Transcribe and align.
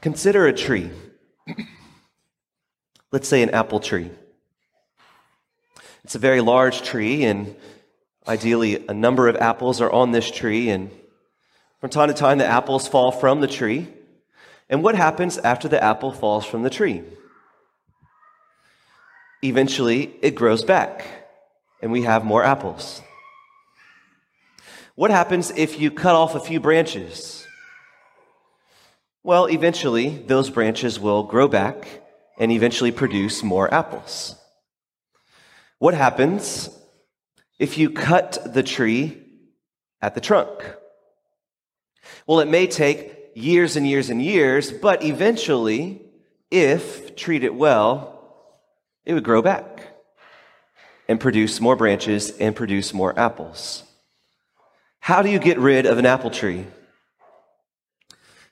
Consider 0.00 0.46
a 0.46 0.52
tree. 0.52 0.90
Let's 3.12 3.28
say 3.28 3.42
an 3.42 3.50
apple 3.50 3.80
tree. 3.80 4.10
It's 6.04 6.14
a 6.14 6.18
very 6.18 6.40
large 6.40 6.80
tree, 6.80 7.24
and 7.24 7.54
ideally, 8.26 8.86
a 8.86 8.94
number 8.94 9.28
of 9.28 9.36
apples 9.36 9.80
are 9.82 9.92
on 9.92 10.12
this 10.12 10.30
tree, 10.30 10.70
and 10.70 10.90
from 11.80 11.90
time 11.90 12.08
to 12.08 12.14
time, 12.14 12.38
the 12.38 12.46
apples 12.46 12.88
fall 12.88 13.12
from 13.12 13.40
the 13.40 13.46
tree. 13.46 13.88
And 14.70 14.82
what 14.82 14.94
happens 14.94 15.36
after 15.36 15.68
the 15.68 15.82
apple 15.82 16.12
falls 16.12 16.46
from 16.46 16.62
the 16.62 16.70
tree? 16.70 17.02
Eventually, 19.42 20.14
it 20.22 20.34
grows 20.34 20.64
back, 20.64 21.04
and 21.82 21.92
we 21.92 22.02
have 22.02 22.24
more 22.24 22.42
apples. 22.42 23.02
What 24.94 25.10
happens 25.10 25.50
if 25.56 25.78
you 25.78 25.90
cut 25.90 26.14
off 26.14 26.34
a 26.34 26.40
few 26.40 26.60
branches? 26.60 27.46
Well, 29.22 29.46
eventually, 29.46 30.08
those 30.08 30.48
branches 30.48 30.98
will 30.98 31.24
grow 31.24 31.46
back 31.46 31.86
and 32.38 32.50
eventually 32.50 32.90
produce 32.90 33.42
more 33.42 33.72
apples. 33.72 34.34
What 35.78 35.92
happens 35.92 36.70
if 37.58 37.76
you 37.76 37.90
cut 37.90 38.38
the 38.54 38.62
tree 38.62 39.22
at 40.00 40.14
the 40.14 40.22
trunk? 40.22 40.50
Well, 42.26 42.40
it 42.40 42.48
may 42.48 42.66
take 42.66 43.32
years 43.34 43.76
and 43.76 43.86
years 43.86 44.08
and 44.08 44.22
years, 44.22 44.72
but 44.72 45.04
eventually, 45.04 46.00
if 46.50 47.14
treated 47.14 47.50
well, 47.50 48.56
it 49.04 49.12
would 49.12 49.24
grow 49.24 49.42
back 49.42 49.86
and 51.08 51.20
produce 51.20 51.60
more 51.60 51.76
branches 51.76 52.30
and 52.38 52.56
produce 52.56 52.94
more 52.94 53.18
apples. 53.18 53.84
How 55.00 55.20
do 55.20 55.28
you 55.28 55.38
get 55.38 55.58
rid 55.58 55.84
of 55.84 55.98
an 55.98 56.06
apple 56.06 56.30
tree? 56.30 56.66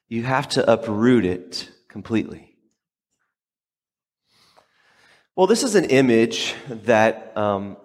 You 0.08 0.22
have 0.22 0.48
to 0.50 0.70
uproot 0.70 1.26
it 1.26 1.70
completely. 1.86 2.56
Well, 5.36 5.46
this 5.46 5.62
is 5.62 5.74
an 5.74 5.84
image 5.84 6.54
that 6.68 7.36
um, 7.36 7.76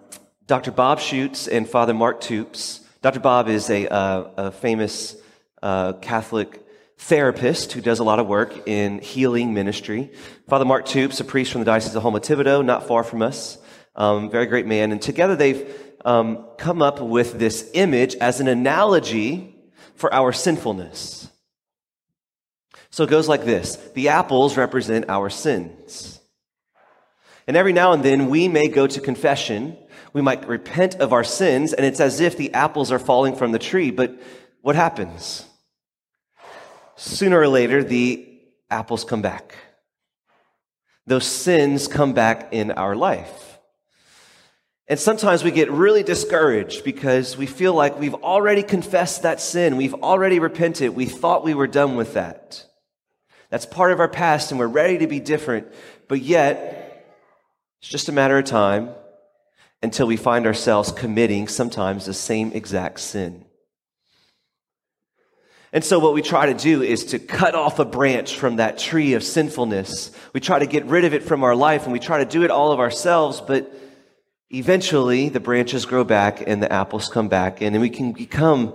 Dr. 0.46 0.72
Bob 0.72 1.00
Schuchts 1.00 1.48
and 1.50 1.68
Father 1.68 1.92
Mark 1.92 2.22
Toups. 2.22 2.80
Dr. 3.02 3.20
Bob 3.20 3.48
is 3.48 3.68
a, 3.68 3.86
uh, 3.88 4.30
a 4.38 4.52
famous 4.52 5.16
uh, 5.62 5.92
Catholic 5.94 6.66
therapist 6.96 7.72
who 7.72 7.82
does 7.82 7.98
a 7.98 8.04
lot 8.04 8.18
of 8.18 8.26
work 8.26 8.66
in 8.66 9.00
healing 9.00 9.52
ministry. 9.52 10.10
Father 10.48 10.64
Mark 10.64 10.86
Toups, 10.86 11.20
a 11.20 11.24
priest 11.24 11.52
from 11.52 11.60
the 11.60 11.66
Diocese 11.66 11.94
of 11.94 12.02
Houma 12.02 12.20
Thibodaux, 12.20 12.64
not 12.64 12.88
far 12.88 13.04
from 13.04 13.20
us, 13.20 13.58
um, 13.96 14.30
very 14.30 14.46
great 14.46 14.66
man. 14.66 14.92
And 14.92 15.00
together 15.00 15.36
they've 15.36 15.78
um, 16.06 16.46
come 16.56 16.80
up 16.80 17.00
with 17.00 17.38
this 17.38 17.70
image 17.74 18.14
as 18.16 18.40
an 18.40 18.48
analogy 18.48 19.56
for 19.94 20.12
our 20.12 20.32
sinfulness. 20.32 21.28
So 22.94 23.02
it 23.02 23.10
goes 23.10 23.26
like 23.26 23.44
this 23.44 23.74
The 23.94 24.10
apples 24.10 24.56
represent 24.56 25.06
our 25.08 25.28
sins. 25.28 26.20
And 27.48 27.56
every 27.56 27.72
now 27.72 27.90
and 27.90 28.04
then 28.04 28.30
we 28.30 28.46
may 28.46 28.68
go 28.68 28.86
to 28.86 29.00
confession. 29.00 29.76
We 30.12 30.22
might 30.22 30.46
repent 30.46 30.94
of 31.00 31.12
our 31.12 31.24
sins, 31.24 31.72
and 31.72 31.84
it's 31.84 31.98
as 31.98 32.20
if 32.20 32.36
the 32.36 32.54
apples 32.54 32.92
are 32.92 33.00
falling 33.00 33.34
from 33.34 33.50
the 33.50 33.58
tree. 33.58 33.90
But 33.90 34.16
what 34.62 34.76
happens? 34.76 35.44
Sooner 36.94 37.36
or 37.36 37.48
later, 37.48 37.82
the 37.82 38.28
apples 38.70 39.02
come 39.02 39.22
back. 39.22 39.56
Those 41.04 41.26
sins 41.26 41.88
come 41.88 42.12
back 42.12 42.52
in 42.52 42.70
our 42.70 42.94
life. 42.94 43.58
And 44.86 45.00
sometimes 45.00 45.42
we 45.42 45.50
get 45.50 45.68
really 45.68 46.04
discouraged 46.04 46.84
because 46.84 47.36
we 47.36 47.46
feel 47.46 47.74
like 47.74 47.98
we've 47.98 48.14
already 48.14 48.62
confessed 48.62 49.22
that 49.22 49.40
sin. 49.40 49.76
We've 49.76 49.94
already 49.94 50.38
repented. 50.38 50.90
We 50.90 51.06
thought 51.06 51.42
we 51.42 51.54
were 51.54 51.66
done 51.66 51.96
with 51.96 52.14
that. 52.14 52.64
That's 53.54 53.66
part 53.66 53.92
of 53.92 54.00
our 54.00 54.08
past 54.08 54.50
and 54.50 54.58
we're 54.58 54.66
ready 54.66 54.98
to 54.98 55.06
be 55.06 55.20
different. 55.20 55.68
But 56.08 56.20
yet, 56.20 57.06
it's 57.80 57.88
just 57.88 58.08
a 58.08 58.12
matter 58.12 58.36
of 58.36 58.46
time 58.46 58.90
until 59.80 60.08
we 60.08 60.16
find 60.16 60.44
ourselves 60.44 60.90
committing 60.90 61.46
sometimes 61.46 62.06
the 62.06 62.14
same 62.14 62.50
exact 62.50 62.98
sin. 62.98 63.44
And 65.72 65.84
so, 65.84 66.00
what 66.00 66.14
we 66.14 66.20
try 66.20 66.46
to 66.46 66.54
do 66.54 66.82
is 66.82 67.04
to 67.04 67.20
cut 67.20 67.54
off 67.54 67.78
a 67.78 67.84
branch 67.84 68.34
from 68.34 68.56
that 68.56 68.76
tree 68.76 69.14
of 69.14 69.22
sinfulness. 69.22 70.10
We 70.32 70.40
try 70.40 70.58
to 70.58 70.66
get 70.66 70.86
rid 70.86 71.04
of 71.04 71.14
it 71.14 71.22
from 71.22 71.44
our 71.44 71.54
life, 71.54 71.84
and 71.84 71.92
we 71.92 72.00
try 72.00 72.18
to 72.18 72.24
do 72.24 72.42
it 72.42 72.50
all 72.50 72.72
of 72.72 72.80
ourselves, 72.80 73.40
but 73.40 73.72
eventually 74.50 75.28
the 75.28 75.38
branches 75.38 75.86
grow 75.86 76.02
back 76.02 76.42
and 76.44 76.60
the 76.60 76.72
apples 76.72 77.08
come 77.08 77.28
back, 77.28 77.62
and 77.62 77.80
we 77.80 77.90
can 77.90 78.10
become 78.10 78.74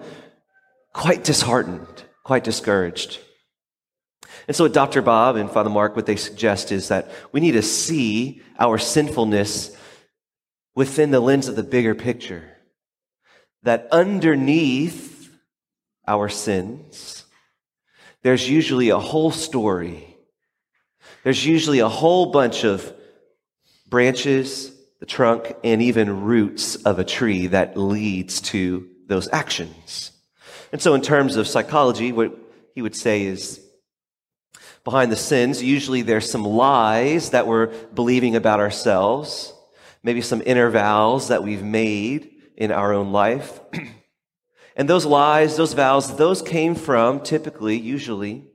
quite 0.93 1.25
disheartened, 1.25 2.05
quite 2.23 2.45
discouraged. 2.45 3.19
And 4.49 4.55
so, 4.55 4.63
what 4.63 4.73
Dr. 4.73 5.03
Bob 5.03 5.35
and 5.35 5.47
Father 5.47 5.69
Mark, 5.69 5.95
what 5.95 6.07
they 6.07 6.15
suggest 6.15 6.71
is 6.71 6.87
that 6.87 7.11
we 7.31 7.39
need 7.39 7.51
to 7.51 7.61
see 7.61 8.41
our 8.57 8.79
sinfulness 8.79 9.77
within 10.73 11.11
the 11.11 11.19
lens 11.19 11.47
of 11.47 11.55
the 11.55 11.61
bigger 11.61 11.93
picture. 11.93 12.57
That 13.61 13.87
underneath 13.91 15.31
our 16.07 16.29
sins, 16.29 17.25
there's 18.23 18.49
usually 18.49 18.89
a 18.89 18.97
whole 18.97 19.29
story. 19.29 20.17
There's 21.23 21.45
usually 21.45 21.77
a 21.77 21.87
whole 21.87 22.31
bunch 22.31 22.63
of 22.63 22.91
branches, 23.87 24.71
the 24.99 25.05
trunk, 25.05 25.53
and 25.63 25.79
even 25.79 26.23
roots 26.23 26.75
of 26.75 26.97
a 26.97 27.03
tree 27.03 27.45
that 27.47 27.77
leads 27.77 28.41
to 28.41 28.89
those 29.05 29.29
actions. 29.31 30.11
And 30.71 30.81
so, 30.81 30.95
in 30.95 31.01
terms 31.01 31.35
of 31.35 31.47
psychology, 31.47 32.11
what 32.11 32.35
he 32.73 32.81
would 32.81 32.95
say 32.95 33.21
is 33.21 33.63
behind 34.89 35.11
the 35.11 35.15
sins, 35.15 35.61
usually 35.61 36.01
there's 36.01 36.27
some 36.27 36.43
lies 36.43 37.29
that 37.29 37.45
we're 37.45 37.67
believing 37.93 38.35
about 38.35 38.59
ourselves, 38.59 39.53
maybe 40.01 40.19
some 40.19 40.41
inner 40.47 40.67
vows 40.71 41.27
that 41.27 41.43
we've 41.43 41.61
made 41.61 42.31
in 42.57 42.71
our 42.71 42.91
own 42.91 43.11
life. 43.11 43.59
and 44.75 44.89
those 44.89 45.05
lies, 45.05 45.57
those 45.57 45.73
vows, 45.73 46.17
those 46.17 46.41
came 46.41 46.73
from 46.73 47.19
typically, 47.19 47.77
usually, 47.77 48.47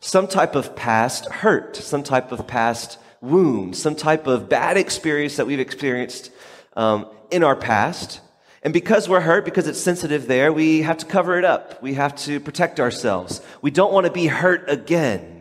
some 0.00 0.26
type 0.26 0.56
of 0.56 0.74
past 0.74 1.26
hurt, 1.26 1.76
some 1.76 2.02
type 2.02 2.32
of 2.32 2.48
past 2.48 2.98
wound, 3.20 3.76
some 3.76 3.94
type 3.94 4.26
of 4.26 4.48
bad 4.48 4.76
experience 4.76 5.36
that 5.36 5.46
we've 5.46 5.60
experienced 5.60 6.32
um, 6.74 7.06
in 7.30 7.44
our 7.44 7.54
past. 7.54 8.20
And 8.64 8.72
because 8.72 9.08
we're 9.08 9.20
hurt, 9.20 9.44
because 9.44 9.68
it's 9.68 9.78
sensitive 9.78 10.26
there, 10.26 10.52
we 10.52 10.82
have 10.82 10.98
to 10.98 11.06
cover 11.06 11.38
it 11.38 11.44
up. 11.44 11.80
We 11.80 11.94
have 11.94 12.16
to 12.24 12.40
protect 12.40 12.80
ourselves. 12.80 13.40
We 13.62 13.70
don't 13.70 13.92
want 13.92 14.06
to 14.06 14.12
be 14.12 14.26
hurt 14.26 14.68
again. 14.68 15.39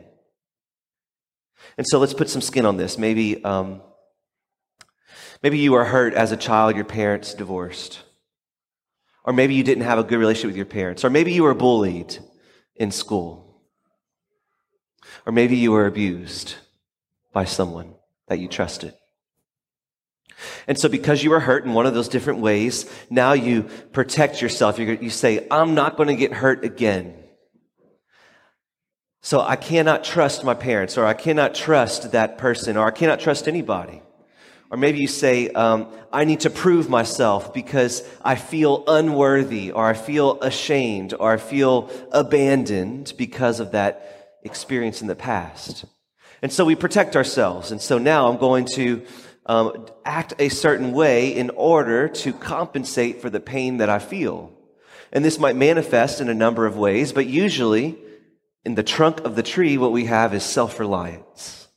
And 1.79 1.87
so 1.87 1.97
let's 1.97 2.13
put 2.13 2.29
some 2.29 2.41
skin 2.41 2.65
on 2.65 2.75
this. 2.75 2.97
Maybe, 2.97 3.41
um, 3.45 3.81
maybe 5.41 5.59
you 5.59 5.71
were 5.71 5.85
hurt 5.85 6.13
as 6.13 6.33
a 6.33 6.35
child, 6.35 6.75
your 6.75 6.83
parents 6.83 7.33
divorced. 7.33 8.01
Or 9.23 9.31
maybe 9.31 9.53
you 9.53 9.63
didn't 9.63 9.85
have 9.85 9.97
a 9.97 10.03
good 10.03 10.19
relationship 10.19 10.49
with 10.49 10.57
your 10.57 10.65
parents. 10.65 11.05
Or 11.05 11.09
maybe 11.09 11.31
you 11.31 11.43
were 11.43 11.53
bullied 11.53 12.17
in 12.75 12.91
school. 12.91 13.61
Or 15.25 15.31
maybe 15.31 15.55
you 15.55 15.71
were 15.71 15.85
abused 15.85 16.55
by 17.31 17.45
someone 17.45 17.93
that 18.27 18.39
you 18.39 18.49
trusted. 18.49 18.93
And 20.67 20.77
so, 20.77 20.89
because 20.89 21.23
you 21.23 21.29
were 21.29 21.39
hurt 21.39 21.63
in 21.63 21.73
one 21.73 21.85
of 21.85 21.93
those 21.93 22.09
different 22.09 22.41
ways, 22.41 22.91
now 23.09 23.31
you 23.31 23.63
protect 23.93 24.41
yourself. 24.41 24.79
You 24.79 25.09
say, 25.09 25.47
I'm 25.49 25.75
not 25.75 25.95
going 25.95 26.09
to 26.09 26.15
get 26.15 26.33
hurt 26.33 26.65
again. 26.65 27.18
So, 29.21 29.41
I 29.41 29.57
cannot 29.57 30.03
trust 30.03 30.43
my 30.43 30.53
parents, 30.53 30.97
or 30.97 31.05
I 31.05 31.13
cannot 31.13 31.53
trust 31.53 32.13
that 32.13 32.37
person, 32.37 32.77
or 32.77 32.87
I 32.87 32.91
cannot 32.91 33.19
trust 33.19 33.47
anybody. 33.47 34.01
Or 34.71 34.77
maybe 34.77 34.99
you 34.99 35.07
say, 35.07 35.49
um, 35.49 35.91
I 36.13 36.25
need 36.25 36.41
to 36.41 36.49
prove 36.49 36.89
myself 36.89 37.53
because 37.53 38.07
I 38.23 38.35
feel 38.35 38.83
unworthy, 38.87 39.71
or 39.71 39.85
I 39.85 39.93
feel 39.93 40.39
ashamed, 40.41 41.13
or 41.19 41.33
I 41.33 41.37
feel 41.37 41.89
abandoned 42.11 43.13
because 43.17 43.59
of 43.59 43.71
that 43.71 44.37
experience 44.43 45.01
in 45.01 45.07
the 45.07 45.15
past. 45.15 45.85
And 46.41 46.51
so 46.51 46.63
we 46.63 46.75
protect 46.75 47.15
ourselves. 47.15 47.71
And 47.71 47.81
so 47.81 47.97
now 47.97 48.29
I'm 48.29 48.37
going 48.37 48.65
to 48.75 49.05
um, 49.45 49.87
act 50.05 50.35
a 50.39 50.49
certain 50.49 50.91
way 50.93 51.35
in 51.35 51.49
order 51.49 52.07
to 52.07 52.31
compensate 52.31 53.21
for 53.21 53.29
the 53.29 53.39
pain 53.39 53.77
that 53.77 53.89
I 53.89 53.99
feel. 53.99 54.53
And 55.11 55.25
this 55.25 55.39
might 55.39 55.55
manifest 55.55 56.21
in 56.21 56.29
a 56.29 56.35
number 56.35 56.67
of 56.67 56.77
ways, 56.77 57.11
but 57.11 57.25
usually 57.25 57.97
in 58.65 58.75
the 58.75 58.83
trunk 58.83 59.21
of 59.21 59.35
the 59.35 59.43
tree, 59.43 59.77
what 59.77 59.91
we 59.91 60.05
have 60.05 60.33
is 60.33 60.43
self 60.43 60.79
reliance. 60.79 61.67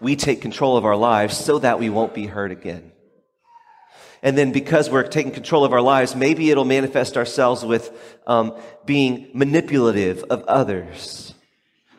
We 0.00 0.16
take 0.16 0.42
control 0.42 0.76
of 0.76 0.84
our 0.84 0.96
lives 0.96 1.36
so 1.36 1.58
that 1.58 1.78
we 1.78 1.88
won't 1.88 2.14
be 2.14 2.26
hurt 2.26 2.52
again. 2.52 2.92
And 4.22 4.36
then 4.36 4.52
because 4.52 4.90
we're 4.90 5.06
taking 5.06 5.32
control 5.32 5.64
of 5.64 5.72
our 5.72 5.80
lives, 5.80 6.14
maybe 6.14 6.50
it'll 6.50 6.64
manifest 6.64 7.16
ourselves 7.16 7.64
with 7.64 7.90
um, 8.26 8.58
being 8.84 9.30
manipulative 9.32 10.24
of 10.24 10.42
others 10.44 11.34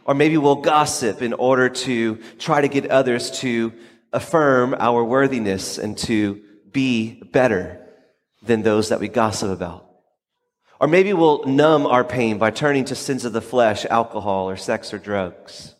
or 0.07 0.15
maybe 0.15 0.37
we'll 0.37 0.55
gossip 0.55 1.21
in 1.21 1.33
order 1.33 1.67
to 1.67 2.15
try 2.39 2.61
to 2.61 2.69
get 2.69 2.89
others 2.89 3.29
to 3.41 3.73
affirm 4.13 4.73
our 4.79 5.03
worthiness 5.03 5.77
and 5.77 5.97
to 5.97 6.41
be 6.71 7.21
better 7.33 7.85
than 8.41 8.63
those 8.63 8.89
that 8.89 9.01
we 9.01 9.09
gossip 9.09 9.49
about. 9.49 9.86
Or 10.79 10.87
maybe 10.87 11.13
we'll 11.13 11.43
numb 11.45 11.87
our 11.87 12.03
pain 12.03 12.37
by 12.37 12.51
turning 12.51 12.85
to 12.85 12.95
sins 12.95 13.25
of 13.25 13.33
the 13.33 13.41
flesh, 13.41 13.85
alcohol 13.85 14.49
or 14.49 14.57
sex 14.57 14.93
or 14.93 14.99
drugs. 14.99 15.73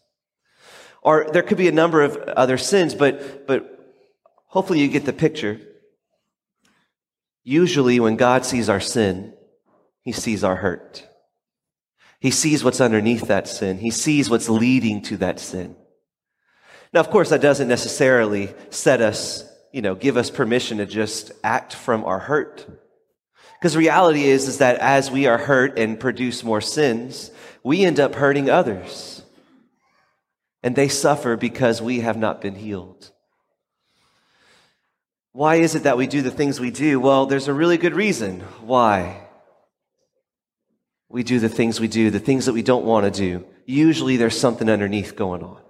Or 1.02 1.28
there 1.32 1.44
could 1.44 1.58
be 1.58 1.68
a 1.68 1.72
number 1.74 2.02
of 2.02 2.18
other 2.18 2.58
sins, 2.58 2.96
but, 2.96 3.46
but 3.48 3.96
hopefully 4.48 4.80
you 4.80 4.88
get 4.88 5.06
the 5.06 5.14
picture. 5.14 5.60
Usually 7.44 8.00
when 8.00 8.16
God 8.16 8.44
sees 8.46 8.70
our 8.70 8.80
sin, 8.80 9.34
he 10.02 10.12
sees 10.12 10.44
our 10.44 10.56
hurt. 10.56 11.08
He 12.20 12.32
sees 12.32 12.64
what's 12.64 12.82
underneath 12.82 13.28
that 13.28 13.48
sin. 13.48 13.78
He 13.78 13.92
sees 13.92 14.30
what's 14.30 14.50
leading 14.50 15.02
to 15.04 15.18
that 15.18 15.40
sin. 15.40 15.76
Now, 16.94 17.02
of 17.02 17.10
course, 17.10 17.30
that 17.30 17.42
doesn't 17.42 17.68
necessarily 17.68 18.54
set 18.70 19.02
us, 19.02 19.44
you 19.72 19.82
know, 19.82 19.94
give 19.94 20.18
us 20.18 20.30
permission 20.30 20.80
to 20.80 20.86
just 20.86 21.32
act 21.44 21.74
from 21.74 22.04
our 22.06 22.20
hurt. 22.20 22.66
Because 23.60 23.76
reality 23.76 24.26
is, 24.26 24.48
is 24.48 24.60
that 24.60 24.78
as 24.80 25.10
we 25.10 25.26
are 25.26 25.38
hurt 25.38 25.80
and 25.80 26.00
produce 26.00 26.44
more 26.44 26.62
sins, 26.62 27.32
we 27.64 27.84
end 27.84 28.00
up 28.00 28.16
hurting 28.16 28.50
others. 28.50 29.24
And 30.62 30.76
they 30.76 30.90
suffer 30.90 31.36
because 31.36 31.82
we 31.82 32.02
have 32.02 32.18
not 32.18 32.42
been 32.42 32.56
healed. 32.56 33.12
Why 35.32 35.56
is 35.56 35.76
it 35.76 35.84
that 35.84 35.98
we 35.98 36.08
do 36.08 36.22
the 36.22 36.32
things 36.32 36.60
we 36.60 36.72
do? 36.72 37.00
Well, 37.00 37.26
there's 37.26 37.48
a 37.48 37.54
really 37.54 37.78
good 37.78 37.94
reason 37.94 38.42
why 38.62 39.28
we 41.10 41.24
do 41.24 41.40
the 41.40 41.50
things 41.50 41.80
we 41.80 41.88
do, 41.88 42.10
the 42.10 42.20
things 42.20 42.46
that 42.46 42.54
we 42.54 42.64
don't 42.64 42.86
want 42.86 43.06
to 43.06 43.12
do. 43.12 43.46
Usually 43.66 44.18
there's 44.18 44.40
something 44.40 44.70
underneath 44.70 45.16
going 45.16 45.44
on. 45.44 45.62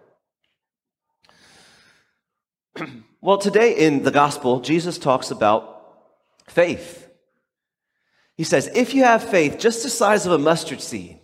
well, 3.21 3.37
today 3.37 3.77
in 3.77 4.03
the 4.03 4.11
gospel, 4.11 4.61
Jesus 4.61 4.97
talks 4.97 5.31
about 5.31 5.83
faith. 6.47 7.06
He 8.37 8.43
says, 8.43 8.69
if 8.75 8.93
you 8.93 9.03
have 9.03 9.23
faith 9.23 9.57
just 9.57 9.81
the 9.83 9.89
size 9.89 10.27
of 10.27 10.31
a 10.31 10.37
mustard 10.37 10.79
seed, 10.79 11.19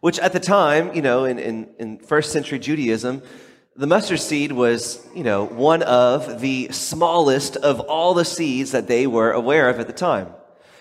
which 0.00 0.18
at 0.18 0.32
the 0.32 0.40
time, 0.40 0.94
you 0.94 1.00
know, 1.00 1.24
in, 1.24 1.38
in, 1.38 1.70
in 1.78 1.98
first 1.98 2.32
century 2.32 2.58
Judaism, 2.58 3.22
the 3.76 3.86
mustard 3.86 4.20
seed 4.20 4.52
was, 4.52 5.04
you 5.14 5.24
know, 5.24 5.46
one 5.46 5.82
of 5.82 6.40
the 6.40 6.68
smallest 6.72 7.56
of 7.56 7.80
all 7.80 8.14
the 8.14 8.24
seeds 8.24 8.72
that 8.72 8.88
they 8.88 9.06
were 9.06 9.32
aware 9.32 9.70
of 9.70 9.80
at 9.80 9.86
the 9.86 9.92
time. 9.92 10.28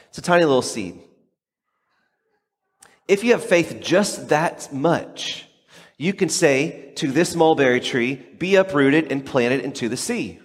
It's 0.09 0.17
a 0.17 0.21
tiny 0.21 0.43
little 0.43 0.61
seed. 0.61 0.99
If 3.07 3.23
you 3.23 3.31
have 3.31 3.43
faith 3.43 3.79
just 3.81 4.29
that 4.29 4.73
much, 4.73 5.47
you 5.97 6.13
can 6.13 6.29
say 6.29 6.91
to 6.95 7.11
this 7.11 7.35
mulberry 7.35 7.79
tree, 7.79 8.15
be 8.15 8.55
uprooted 8.55 9.11
and 9.11 9.25
planted 9.25 9.61
into 9.61 9.87
the 9.87 9.97
sea. 9.97 10.39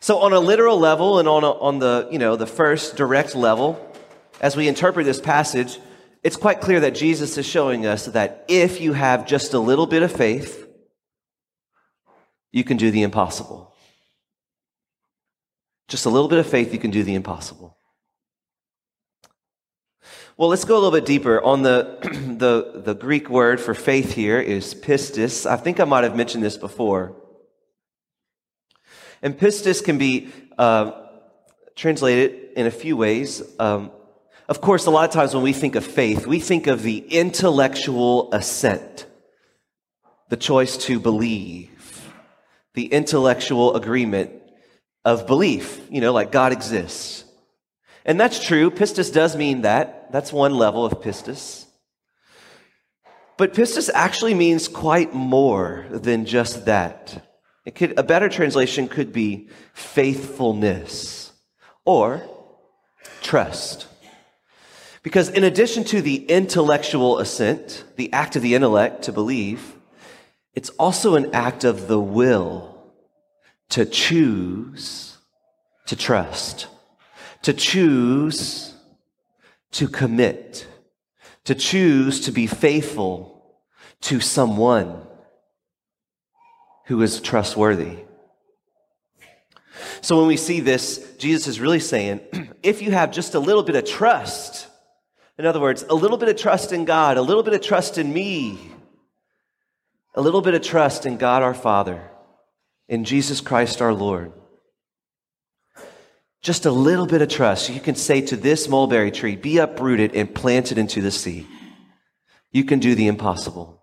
So 0.00 0.18
on 0.20 0.32
a 0.32 0.40
literal 0.40 0.78
level 0.78 1.18
and 1.18 1.28
on, 1.28 1.44
a, 1.44 1.50
on 1.50 1.78
the, 1.78 2.08
you 2.10 2.18
know, 2.18 2.36
the 2.36 2.46
first 2.46 2.96
direct 2.96 3.34
level, 3.34 3.84
as 4.40 4.56
we 4.56 4.68
interpret 4.68 5.04
this 5.04 5.20
passage, 5.20 5.78
it's 6.22 6.36
quite 6.36 6.60
clear 6.60 6.80
that 6.80 6.94
Jesus 6.94 7.36
is 7.38 7.46
showing 7.46 7.86
us 7.86 8.06
that 8.06 8.44
if 8.48 8.80
you 8.80 8.92
have 8.92 9.26
just 9.26 9.54
a 9.54 9.58
little 9.58 9.86
bit 9.86 10.02
of 10.02 10.12
faith, 10.12 10.66
you 12.52 12.64
can 12.64 12.76
do 12.76 12.90
the 12.90 13.02
impossible. 13.02 13.74
Just 15.88 16.06
a 16.06 16.10
little 16.10 16.28
bit 16.28 16.38
of 16.38 16.46
faith, 16.46 16.72
you 16.72 16.78
can 16.78 16.90
do 16.90 17.02
the 17.02 17.14
impossible. 17.14 17.76
Well, 20.36 20.48
let's 20.48 20.64
go 20.64 20.74
a 20.74 20.80
little 20.80 20.92
bit 20.92 21.06
deeper. 21.06 21.42
On 21.42 21.62
the, 21.62 21.98
the, 22.38 22.82
the 22.84 22.94
Greek 22.94 23.28
word 23.28 23.60
for 23.60 23.74
faith 23.74 24.12
here 24.12 24.38
is 24.38 24.74
pistis. 24.74 25.50
I 25.50 25.56
think 25.56 25.80
I 25.80 25.84
might 25.84 26.04
have 26.04 26.14
mentioned 26.14 26.44
this 26.44 26.56
before. 26.56 27.16
And 29.22 29.38
pistis 29.38 29.82
can 29.82 29.98
be 29.98 30.28
uh, 30.58 30.92
translated 31.74 32.52
in 32.56 32.66
a 32.66 32.70
few 32.70 32.96
ways. 32.96 33.42
Um, 33.58 33.90
of 34.48 34.60
course, 34.60 34.86
a 34.86 34.90
lot 34.90 35.08
of 35.08 35.14
times 35.14 35.34
when 35.34 35.44
we 35.44 35.52
think 35.52 35.74
of 35.74 35.84
faith, 35.84 36.26
we 36.26 36.40
think 36.40 36.66
of 36.66 36.82
the 36.82 36.98
intellectual 36.98 38.32
assent, 38.32 39.06
the 40.28 40.36
choice 40.36 40.76
to 40.86 40.98
believe, 40.98 42.12
the 42.74 42.86
intellectual 42.86 43.76
agreement 43.76 44.30
of 45.04 45.26
belief, 45.26 45.80
you 45.90 46.00
know, 46.00 46.12
like 46.12 46.32
God 46.32 46.52
exists. 46.52 47.24
And 48.04 48.18
that's 48.18 48.42
true. 48.42 48.70
Pistis 48.70 49.12
does 49.12 49.36
mean 49.36 49.62
that. 49.62 50.10
That's 50.12 50.32
one 50.32 50.54
level 50.54 50.86
of 50.86 50.94
pistis. 51.02 51.66
But 53.36 53.52
pistis 53.52 53.90
actually 53.92 54.34
means 54.34 54.66
quite 54.66 55.14
more 55.14 55.86
than 55.90 56.24
just 56.24 56.64
that. 56.64 57.27
Could, 57.74 57.98
a 57.98 58.02
better 58.02 58.28
translation 58.28 58.88
could 58.88 59.12
be 59.12 59.48
faithfulness 59.74 61.32
or 61.84 62.22
trust. 63.22 63.86
Because 65.02 65.28
in 65.28 65.44
addition 65.44 65.84
to 65.84 66.02
the 66.02 66.24
intellectual 66.26 67.18
assent, 67.18 67.84
the 67.96 68.12
act 68.12 68.36
of 68.36 68.42
the 68.42 68.54
intellect 68.54 69.02
to 69.02 69.12
believe, 69.12 69.74
it's 70.54 70.70
also 70.70 71.14
an 71.14 71.34
act 71.34 71.64
of 71.64 71.88
the 71.88 72.00
will 72.00 72.92
to 73.70 73.84
choose 73.84 75.16
to 75.86 75.96
trust, 75.96 76.66
to 77.42 77.52
choose 77.52 78.74
to 79.72 79.88
commit, 79.88 80.66
to 81.44 81.54
choose 81.54 82.20
to 82.22 82.32
be 82.32 82.46
faithful 82.46 83.56
to 84.00 84.20
someone 84.20 85.07
who 86.88 87.02
is 87.02 87.20
trustworthy. 87.20 87.98
So 90.00 90.16
when 90.16 90.26
we 90.26 90.38
see 90.38 90.60
this, 90.60 91.16
Jesus 91.18 91.46
is 91.46 91.60
really 91.60 91.80
saying, 91.80 92.20
if 92.62 92.80
you 92.80 92.90
have 92.92 93.12
just 93.12 93.34
a 93.34 93.38
little 93.38 93.62
bit 93.62 93.76
of 93.76 93.84
trust, 93.84 94.66
in 95.36 95.44
other 95.44 95.60
words, 95.60 95.84
a 95.88 95.94
little 95.94 96.16
bit 96.16 96.30
of 96.30 96.36
trust 96.36 96.72
in 96.72 96.86
God, 96.86 97.18
a 97.18 97.22
little 97.22 97.42
bit 97.42 97.52
of 97.52 97.60
trust 97.60 97.98
in 97.98 98.10
me, 98.10 98.58
a 100.14 100.22
little 100.22 100.40
bit 100.40 100.54
of 100.54 100.62
trust 100.62 101.04
in 101.04 101.18
God 101.18 101.42
our 101.42 101.52
Father, 101.52 102.02
in 102.88 103.04
Jesus 103.04 103.42
Christ 103.42 103.82
our 103.82 103.92
Lord, 103.92 104.32
just 106.40 106.64
a 106.64 106.70
little 106.70 107.06
bit 107.06 107.20
of 107.20 107.28
trust, 107.28 107.68
you 107.68 107.80
can 107.80 107.96
say 107.96 108.22
to 108.22 108.36
this 108.36 108.66
mulberry 108.66 109.10
tree, 109.10 109.36
be 109.36 109.58
uprooted 109.58 110.14
and 110.14 110.34
planted 110.34 110.78
into 110.78 111.02
the 111.02 111.10
sea. 111.10 111.46
You 112.50 112.64
can 112.64 112.78
do 112.78 112.94
the 112.94 113.08
impossible. 113.08 113.77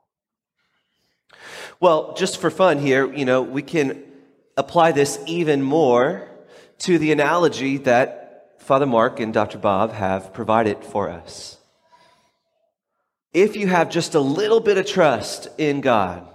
Well, 1.80 2.14
just 2.14 2.40
for 2.40 2.50
fun 2.50 2.80
here, 2.80 3.12
you 3.14 3.26
know, 3.26 3.42
we 3.42 3.62
can 3.62 4.04
apply 4.56 4.92
this 4.94 5.20
even 5.28 5.62
more 5.62 6.30
to 6.80 6.98
the 6.98 7.12
analogy 7.12 7.78
that 7.80 8.62
Father 8.62 8.86
Mark 8.86 9.20
and 9.20 9.34
Dr. 9.34 9.58
Bob 9.58 9.92
have 9.92 10.34
provided 10.34 10.84
for 10.84 11.10
us. 11.10 11.58
If 13.34 13.58
you 13.58 13.68
have 13.68 13.90
just 13.90 14.16
a 14.16 14.20
little 14.20 14.62
bit 14.62 14.78
of 14.78 14.86
trust 14.86 15.50
in 15.58 15.82
God, 15.82 16.26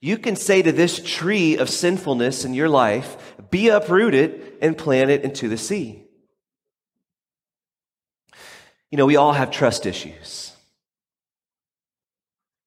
you 0.00 0.18
can 0.18 0.36
say 0.36 0.60
to 0.60 0.72
this 0.72 1.00
tree 1.02 1.56
of 1.56 1.70
sinfulness 1.70 2.44
in 2.44 2.54
your 2.54 2.68
life, 2.68 3.34
be 3.50 3.68
uprooted 3.68 4.58
and 4.60 4.76
plant 4.76 5.10
it 5.10 5.22
into 5.22 5.48
the 5.48 5.56
sea. 5.56 6.04
You 8.90 8.98
know, 8.98 9.06
we 9.06 9.16
all 9.16 9.32
have 9.32 9.50
trust 9.50 9.86
issues. 9.86 10.51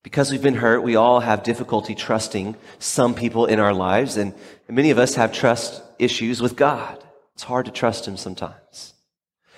Because 0.06 0.30
we've 0.30 0.40
been 0.40 0.54
hurt, 0.54 0.84
we 0.84 0.96
all 0.96 1.20
have 1.20 1.42
difficulty 1.42 1.96
trusting 1.96 2.56
some 2.78 3.16
people 3.16 3.48
in 3.48 3.60
our 3.60 3.74
lives, 3.74 4.18
and 4.18 4.36
many 4.70 4.92
of 4.92 5.00
us 5.00 5.16
have 5.16 5.34
trust 5.34 5.82
issues 5.98 6.44
with 6.44 6.56
God. 6.56 7.04
It's 7.34 7.42
hard 7.42 7.66
to 7.66 7.72
trust 7.72 8.08
Him 8.08 8.16
sometimes, 8.16 8.94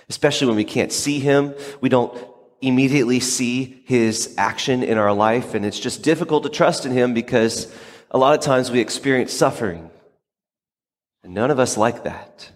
especially 0.07 0.47
when 0.47 0.55
we 0.55 0.63
can't 0.63 0.93
see 0.93 1.19
Him. 1.19 1.53
We 1.81 1.89
don't 1.89 2.17
immediately 2.61 3.19
see 3.19 3.83
His 3.87 4.35
action 4.37 4.83
in 4.83 4.97
our 4.97 5.11
life, 5.11 5.53
and 5.53 5.65
it's 5.65 5.81
just 5.81 6.01
difficult 6.01 6.43
to 6.43 6.49
trust 6.49 6.85
in 6.85 6.93
Him 6.93 7.13
because 7.13 7.69
a 8.09 8.17
lot 8.17 8.33
of 8.33 8.39
times 8.39 8.71
we 8.71 8.79
experience 8.79 9.33
suffering. 9.33 9.91
And 11.25 11.33
none 11.33 11.51
of 11.51 11.59
us 11.59 11.75
like 11.75 12.05
that. 12.05 12.51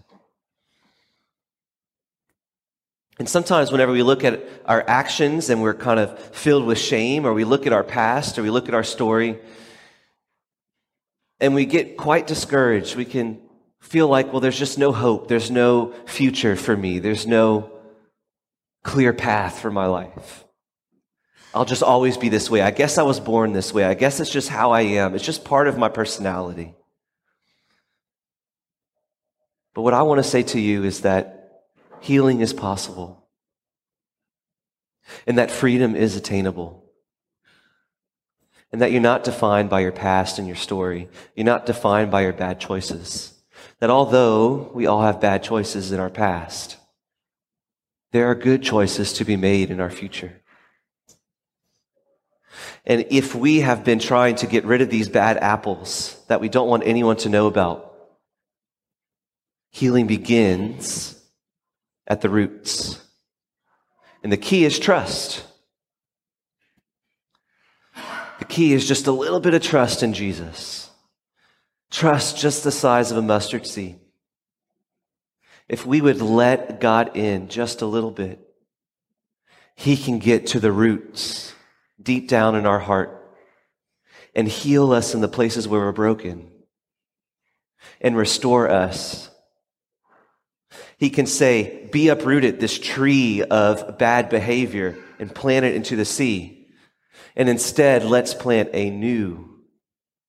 And 3.22 3.28
sometimes, 3.28 3.70
whenever 3.70 3.92
we 3.92 4.02
look 4.02 4.24
at 4.24 4.42
our 4.66 4.82
actions 4.84 5.48
and 5.48 5.62
we're 5.62 5.74
kind 5.74 6.00
of 6.00 6.18
filled 6.34 6.66
with 6.66 6.76
shame, 6.76 7.24
or 7.24 7.32
we 7.32 7.44
look 7.44 7.68
at 7.68 7.72
our 7.72 7.84
past, 7.84 8.36
or 8.36 8.42
we 8.42 8.50
look 8.50 8.66
at 8.66 8.74
our 8.74 8.82
story, 8.82 9.38
and 11.38 11.54
we 11.54 11.64
get 11.64 11.96
quite 11.96 12.26
discouraged, 12.26 12.96
we 12.96 13.04
can 13.04 13.40
feel 13.78 14.08
like, 14.08 14.32
well, 14.32 14.40
there's 14.40 14.58
just 14.58 14.76
no 14.76 14.90
hope. 14.90 15.28
There's 15.28 15.52
no 15.52 15.94
future 16.04 16.56
for 16.56 16.76
me. 16.76 16.98
There's 16.98 17.24
no 17.24 17.70
clear 18.82 19.12
path 19.12 19.60
for 19.60 19.70
my 19.70 19.86
life. 19.86 20.44
I'll 21.54 21.64
just 21.64 21.84
always 21.84 22.16
be 22.16 22.28
this 22.28 22.50
way. 22.50 22.60
I 22.60 22.72
guess 22.72 22.98
I 22.98 23.04
was 23.04 23.20
born 23.20 23.52
this 23.52 23.72
way. 23.72 23.84
I 23.84 23.94
guess 23.94 24.18
it's 24.18 24.30
just 24.30 24.48
how 24.48 24.72
I 24.72 24.80
am. 24.80 25.14
It's 25.14 25.24
just 25.24 25.44
part 25.44 25.68
of 25.68 25.78
my 25.78 25.88
personality. 25.88 26.74
But 29.74 29.82
what 29.82 29.94
I 29.94 30.02
want 30.02 30.18
to 30.18 30.28
say 30.28 30.42
to 30.42 30.58
you 30.58 30.82
is 30.82 31.02
that 31.02 31.41
healing 32.02 32.40
is 32.40 32.52
possible, 32.52 33.28
and 35.26 35.38
that 35.38 35.50
freedom 35.50 35.96
is 35.96 36.16
attainable. 36.16 36.84
And 38.72 38.80
that 38.80 38.90
you're 38.90 39.02
not 39.02 39.24
defined 39.24 39.68
by 39.68 39.80
your 39.80 39.92
past 39.92 40.38
and 40.38 40.46
your 40.46 40.56
story. 40.56 41.10
You're 41.34 41.44
not 41.44 41.66
defined 41.66 42.10
by 42.10 42.22
your 42.22 42.32
bad 42.32 42.58
choices. 42.58 43.34
That 43.80 43.90
although 43.90 44.70
we 44.72 44.86
all 44.86 45.02
have 45.02 45.20
bad 45.20 45.42
choices 45.42 45.92
in 45.92 46.00
our 46.00 46.08
past, 46.08 46.78
There 48.12 48.30
are 48.30 48.34
good 48.34 48.62
choices 48.62 49.14
to 49.14 49.24
be 49.24 49.36
made 49.36 49.70
in 49.70 49.80
our 49.80 49.90
future. 49.90 50.40
And 52.84 53.06
if 53.10 53.34
we 53.34 53.60
have 53.60 53.84
been 53.84 53.98
trying 53.98 54.36
to 54.36 54.46
get 54.46 54.64
rid 54.64 54.82
of 54.82 54.90
these 54.90 55.08
bad 55.08 55.38
apples 55.38 56.22
that 56.28 56.40
we 56.40 56.48
don't 56.48 56.68
want 56.68 56.82
anyone 56.86 57.16
to 57.18 57.30
know 57.30 57.46
about, 57.46 57.94
healing 59.70 60.06
begins 60.06 61.18
at 62.06 62.20
the 62.20 62.28
roots. 62.28 63.00
And 64.22 64.32
the 64.32 64.36
key 64.36 64.64
is 64.64 64.78
trust. 64.78 65.44
The 68.38 68.44
key 68.44 68.72
is 68.72 68.86
just 68.86 69.06
a 69.06 69.12
little 69.12 69.40
bit 69.40 69.54
of 69.54 69.62
trust 69.62 70.02
in 70.02 70.12
Jesus. 70.12 70.90
Trust 71.90 72.38
just 72.38 72.64
the 72.64 72.72
size 72.72 73.10
of 73.10 73.18
a 73.18 73.22
mustard 73.22 73.66
seed. 73.66 73.98
If 75.68 75.86
we 75.86 76.00
would 76.00 76.20
let 76.20 76.80
God 76.80 77.16
in 77.16 77.48
just 77.48 77.82
a 77.82 77.86
little 77.86 78.10
bit, 78.10 78.40
He 79.74 79.96
can 79.96 80.18
get 80.18 80.48
to 80.48 80.60
the 80.60 80.72
roots 80.72 81.54
deep 82.02 82.28
down 82.28 82.56
in 82.56 82.66
our 82.66 82.78
heart 82.78 83.18
and 84.34 84.48
heal 84.48 84.92
us 84.92 85.14
in 85.14 85.20
the 85.20 85.28
places 85.28 85.68
where 85.68 85.80
we're 85.80 85.92
broken 85.92 86.50
and 88.00 88.16
restore 88.16 88.70
us. 88.70 89.30
He 91.02 91.10
can 91.10 91.26
say, 91.26 91.88
Be 91.90 92.10
uprooted, 92.10 92.60
this 92.60 92.78
tree 92.78 93.42
of 93.42 93.98
bad 93.98 94.28
behavior, 94.28 94.96
and 95.18 95.34
plant 95.34 95.64
it 95.64 95.74
into 95.74 95.96
the 95.96 96.04
sea. 96.04 96.68
And 97.34 97.48
instead, 97.48 98.04
let's 98.04 98.34
plant 98.34 98.70
a 98.72 98.88
new 98.88 99.64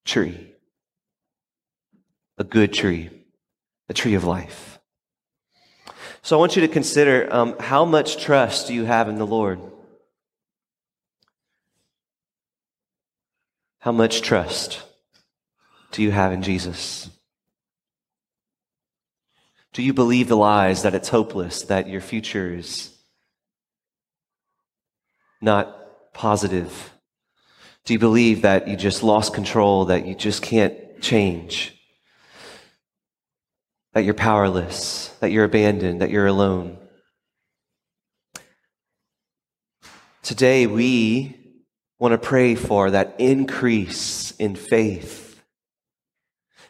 tree, 0.04 0.52
a 2.40 2.44
good 2.44 2.74
tree, 2.74 3.12
a 3.88 3.94
tree 3.94 4.16
of 4.16 4.24
life. 4.24 4.80
So 6.24 6.36
I 6.36 6.40
want 6.40 6.56
you 6.56 6.64
to 6.64 6.68
consider 6.68 7.32
um, 7.32 7.56
how 7.60 7.86
much 7.86 8.18
trust 8.18 8.66
do 8.66 8.74
you 8.74 8.86
have 8.86 9.08
in 9.08 9.20
the 9.20 9.28
Lord? 9.28 9.60
How 13.78 13.92
much 13.92 14.24
trust 14.24 14.82
do 15.92 16.02
you 16.02 16.10
have 16.10 16.34
in 16.34 16.42
Jesus? 16.42 17.12
Do 19.74 19.82
you 19.82 19.94
believe 19.94 20.28
the 20.28 20.38
lies 20.38 20.84
that 20.84 20.94
it's 20.94 21.10
hopeless, 21.10 21.64
that 21.64 21.90
your 21.90 22.02
future 22.02 22.54
is 22.54 22.96
not 25.42 26.14
positive? 26.14 26.94
Do 27.86 27.94
you 27.94 28.00
believe 28.00 28.44
that 28.44 28.68
you 28.68 28.78
just 28.78 29.02
lost 29.02 29.34
control, 29.34 29.86
that 29.86 30.06
you 30.06 30.14
just 30.14 30.44
can't 30.44 31.02
change? 31.02 31.76
That 33.94 34.06
you're 34.06 34.14
powerless, 34.14 35.10
that 35.20 35.32
you're 35.32 35.44
abandoned, 35.44 36.02
that 36.02 36.12
you're 36.12 36.28
alone? 36.28 36.78
Today, 40.22 40.68
we 40.68 41.36
want 41.98 42.12
to 42.12 42.18
pray 42.18 42.54
for 42.54 42.92
that 42.92 43.16
increase 43.18 44.32
in 44.38 44.56
faith. 44.56 45.44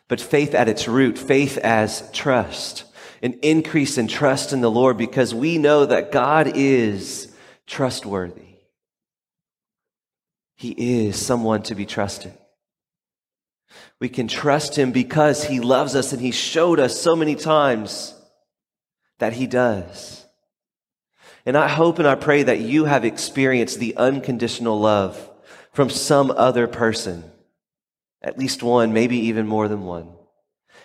But 0.08 0.22
faith 0.22 0.56
at 0.56 0.70
its 0.70 0.88
root, 0.88 1.18
faith 1.18 1.58
as 1.58 2.10
trust, 2.12 2.86
an 3.24 3.40
increase 3.42 3.98
in 3.98 4.08
trust 4.08 4.52
in 4.52 4.60
the 4.60 4.70
Lord 4.70 4.98
because 4.98 5.34
we 5.34 5.58
know 5.58 5.86
that 5.86 6.12
God 6.12 6.52
is 6.56 7.34
trustworthy. 7.66 8.42
He 10.58 11.06
is 11.08 11.16
someone 11.16 11.64
to 11.64 11.76
be 11.76 11.86
trusted. 11.86 12.34
We 14.00 14.10
can 14.10 14.28
trust 14.28 14.78
him 14.78 14.92
because 14.92 15.46
he 15.46 15.62
loves 15.62 15.96
us 15.96 16.12
and 16.12 16.22
he 16.22 16.32
showed 16.32 16.82
us 16.82 17.00
so 17.00 17.16
many 17.16 17.36
times 17.36 18.14
that 19.20 19.32
he 19.32 19.48
does. 19.48 20.26
And 21.46 21.58
I 21.58 21.70
hope 21.70 22.00
and 22.00 22.08
I 22.08 22.16
pray 22.16 22.44
that 22.44 22.60
you 22.60 22.86
have 22.86 23.06
experienced 23.06 23.80
the 23.80 23.96
unconditional 23.96 24.80
love 24.80 25.30
from 25.72 25.90
some 25.90 26.30
other 26.30 26.68
person, 26.68 27.24
at 28.22 28.38
least 28.38 28.62
one, 28.62 28.92
maybe 28.92 29.18
even 29.18 29.48
more 29.48 29.70
than 29.70 29.84
one. 29.84 30.10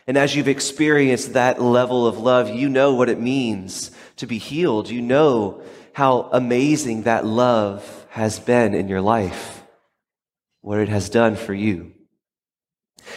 And 0.08 0.16
as 0.16 0.34
you've 0.34 0.48
experienced 0.48 1.34
that 1.34 1.60
level 1.60 2.06
of 2.06 2.16
love, 2.16 2.48
you 2.48 2.70
know 2.70 2.94
what 2.94 3.10
it 3.10 3.20
means 3.20 3.90
to 4.16 4.26
be 4.26 4.38
healed. 4.38 4.88
You 4.88 5.02
know 5.02 5.62
how 5.92 6.30
amazing 6.32 7.02
that 7.02 7.26
love 7.26 8.06
has 8.08 8.40
been 8.40 8.72
in 8.72 8.88
your 8.88 9.02
life, 9.02 9.62
what 10.62 10.78
it 10.78 10.88
has 10.88 11.10
done 11.10 11.36
for 11.36 11.52
you. 11.52 11.92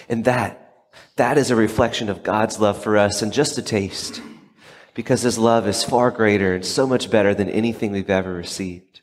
And 0.09 0.25
that, 0.25 0.89
that 1.15 1.37
is 1.37 1.49
a 1.49 1.55
reflection 1.55 2.09
of 2.09 2.23
God's 2.23 2.59
love 2.59 2.83
for 2.83 2.97
us 2.97 3.21
and 3.21 3.31
just 3.31 3.57
a 3.57 3.61
taste 3.61 4.21
because 4.93 5.21
his 5.21 5.37
love 5.37 5.69
is 5.69 5.85
far 5.85 6.11
greater 6.11 6.55
and 6.55 6.65
so 6.65 6.85
much 6.85 7.09
better 7.09 7.33
than 7.33 7.49
anything 7.49 7.93
we've 7.93 8.09
ever 8.09 8.33
received. 8.33 8.99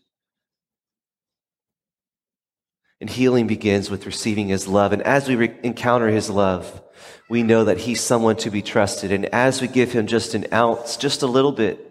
And 3.01 3.09
healing 3.09 3.47
begins 3.47 3.91
with 3.91 4.05
receiving 4.05 4.49
his 4.49 4.69
love. 4.69 4.93
And 4.93 5.01
as 5.05 5.27
we 5.27 5.37
re- 5.37 5.59
encounter 5.63 6.09
his 6.09 6.29
love, 6.29 6.83
we 7.29 7.43
know 7.43 7.65
that 7.65 7.79
he's 7.79 8.01
someone 8.01 8.37
to 8.37 8.51
be 8.51 8.63
trusted. 8.63 9.13
And 9.13 9.27
as 9.27 9.61
we 9.61 9.69
give 9.69 9.93
him 9.93 10.07
just 10.07 10.35
an 10.35 10.47
ounce, 10.53 10.97
just 10.97 11.23
a 11.23 11.27
little 11.27 11.53
bit, 11.53 11.85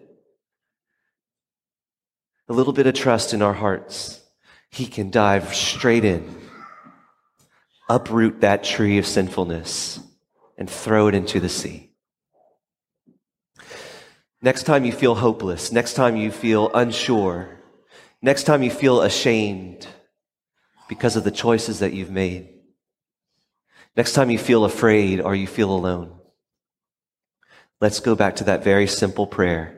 a 2.50 2.54
little 2.54 2.74
bit 2.74 2.88
of 2.88 2.94
trust 2.94 3.34
in 3.34 3.42
our 3.42 3.54
hearts, 3.54 4.22
he 4.70 4.86
can 4.86 5.10
dive 5.10 5.54
straight 5.54 6.06
in, 6.06 6.36
uproot 7.90 8.42
that 8.42 8.64
tree 8.64 8.98
of 8.98 9.06
sinfulness, 9.06 10.00
and 10.58 10.70
throw 10.70 11.08
it 11.08 11.16
into 11.16 11.40
the 11.40 11.50
sea. 11.50 11.92
Next 14.42 14.64
time 14.64 14.86
you 14.86 14.92
feel 14.92 15.16
hopeless, 15.16 15.72
next 15.72 15.94
time 15.94 16.16
you 16.16 16.32
feel 16.32 16.72
unsure, 16.74 17.60
next 18.22 18.44
time 18.44 18.64
you 18.64 18.72
feel 18.72 19.02
ashamed 19.02 19.88
because 20.88 21.16
of 21.16 21.24
the 21.24 21.32
choices 21.32 21.80
that 21.80 21.94
you've 21.94 22.12
made, 22.12 22.57
next 23.98 24.14
time 24.14 24.30
you 24.30 24.38
feel 24.38 24.64
afraid 24.64 25.20
or 25.20 25.36
you 25.36 25.48
feel 25.48 25.72
alone, 25.72 26.14
let's 27.82 28.00
go 28.00 28.16
back 28.16 28.38
to 28.38 28.46
that 28.46 28.64
very 28.64 28.88
simple 28.88 29.28
prayer 29.28 29.78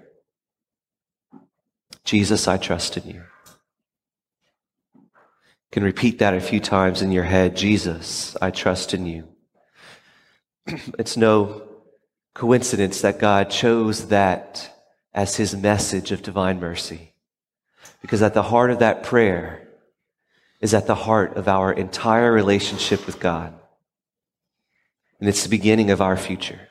Jesus, 2.09 2.47
I 2.47 2.57
trust 2.57 2.97
in 2.97 3.07
you. 3.07 3.23
You 4.95 5.71
can 5.71 5.83
repeat 5.83 6.17
that 6.17 6.33
a 6.33 6.41
few 6.41 6.59
times 6.59 7.03
in 7.03 7.11
your 7.11 7.23
head 7.23 7.55
Jesus, 7.55 8.35
I 8.41 8.49
trust 8.49 8.95
in 8.95 9.05
you. 9.05 9.27
it's 10.97 11.17
no 11.17 11.61
coincidence 12.33 13.01
that 13.01 13.19
God 13.19 13.51
chose 13.51 14.07
that 14.07 14.75
as 15.13 15.35
his 15.35 15.55
message 15.55 16.11
of 16.11 16.23
divine 16.23 16.59
mercy. 16.59 17.13
Because 18.01 18.23
at 18.23 18.33
the 18.33 18.41
heart 18.41 18.71
of 18.71 18.79
that 18.79 19.03
prayer 19.03 19.67
is 20.61 20.73
at 20.73 20.88
the 20.88 20.95
heart 20.95 21.38
of 21.38 21.47
our 21.47 21.71
entire 21.71 22.31
relationship 22.31 23.05
with 23.05 23.19
God. 23.19 23.53
And 25.19 25.27
it's 25.27 25.43
the 25.43 25.49
beginning 25.49 25.91
of 25.91 26.01
our 26.01 26.15
future. 26.15 26.69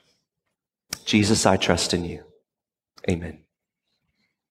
Jesus, 1.05 1.45
I 1.47 1.57
trust 1.57 1.93
in 1.93 2.05
you. 2.05 2.25
Amen. 3.09 3.41